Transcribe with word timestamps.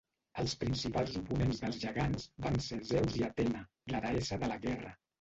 Els 0.43 0.53
principals 0.63 1.17
oponents 1.19 1.61
dels 1.65 1.79
gegants 1.85 2.27
van 2.49 2.59
ser 2.71 2.83
Zeus 2.95 3.23
i 3.23 3.29
Atena, 3.31 3.65
la 3.97 4.07
deessa 4.11 4.45
de 4.45 4.55
la 4.55 4.63
guerra. 4.69 5.01